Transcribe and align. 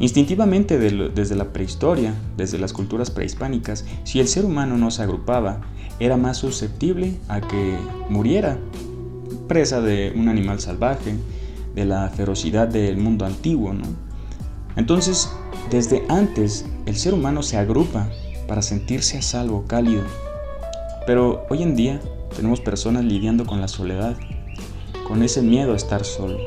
Instintivamente 0.00 0.78
desde 0.78 1.34
la 1.34 1.52
prehistoria, 1.52 2.14
desde 2.36 2.58
las 2.58 2.72
culturas 2.72 3.10
prehispánicas, 3.10 3.84
si 4.04 4.20
el 4.20 4.28
ser 4.28 4.44
humano 4.44 4.78
no 4.78 4.90
se 4.90 5.02
agrupaba, 5.02 5.60
era 5.98 6.16
más 6.16 6.36
susceptible 6.36 7.16
a 7.28 7.40
que 7.40 7.76
muriera, 8.08 8.58
presa 9.48 9.80
de 9.80 10.12
un 10.14 10.28
animal 10.28 10.60
salvaje, 10.60 11.16
de 11.74 11.84
la 11.84 12.08
ferocidad 12.10 12.68
del 12.68 12.96
mundo 12.96 13.26
antiguo. 13.26 13.74
Entonces, 14.76 15.30
desde 15.70 16.04
antes, 16.08 16.64
el 16.86 16.96
ser 16.96 17.14
humano 17.14 17.42
se 17.42 17.56
agrupa 17.56 18.08
para 18.46 18.62
sentirse 18.62 19.18
a 19.18 19.22
salvo, 19.22 19.64
cálido. 19.66 20.04
Pero 21.06 21.44
hoy 21.50 21.62
en 21.64 21.74
día 21.74 22.00
tenemos 22.36 22.60
personas 22.60 23.04
lidiando 23.04 23.46
con 23.46 23.60
la 23.60 23.68
soledad, 23.68 24.16
con 25.08 25.22
ese 25.22 25.42
miedo 25.42 25.72
a 25.72 25.76
estar 25.76 26.04
solo. 26.04 26.38